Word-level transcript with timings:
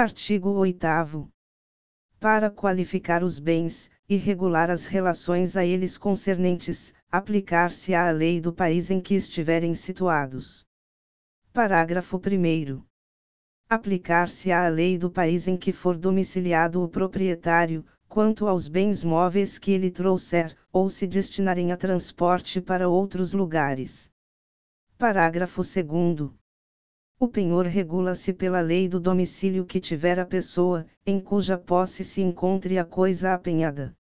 Artigo 0.00 0.52
8 0.52 1.30
Para 2.18 2.48
qualificar 2.48 3.22
os 3.22 3.38
bens, 3.38 3.90
e 4.08 4.16
regular 4.16 4.70
as 4.70 4.86
relações 4.86 5.58
a 5.58 5.62
eles 5.66 5.98
concernentes, 5.98 6.94
aplicar-se-á 7.12 8.08
a 8.08 8.10
lei 8.10 8.40
do 8.40 8.50
país 8.50 8.90
em 8.90 8.98
que 8.98 9.14
estiverem 9.14 9.74
situados. 9.74 10.64
Parágrafo 11.52 12.16
1 12.16 12.82
Aplicar-se-á 13.68 14.64
a 14.64 14.70
lei 14.70 14.96
do 14.96 15.10
país 15.10 15.46
em 15.46 15.58
que 15.58 15.70
for 15.70 15.98
domiciliado 15.98 16.82
o 16.82 16.88
proprietário, 16.88 17.84
quanto 18.08 18.48
aos 18.48 18.68
bens 18.68 19.04
móveis 19.04 19.58
que 19.58 19.70
ele 19.70 19.90
trouxer, 19.90 20.56
ou 20.72 20.88
se 20.88 21.06
destinarem 21.06 21.72
a 21.72 21.76
transporte 21.76 22.58
para 22.58 22.88
outros 22.88 23.34
lugares. 23.34 24.10
Parágrafo 24.96 25.60
2 25.60 26.39
o 27.20 27.28
penhor 27.28 27.66
regula-se 27.66 28.32
pela 28.32 28.62
lei 28.62 28.88
do 28.88 28.98
domicílio 28.98 29.66
que 29.66 29.78
tiver 29.78 30.18
a 30.18 30.24
pessoa, 30.24 30.86
em 31.06 31.20
cuja 31.20 31.58
posse 31.58 32.02
se 32.02 32.22
encontre 32.22 32.78
a 32.78 32.84
coisa 32.84 33.34
apenhada. 33.34 33.94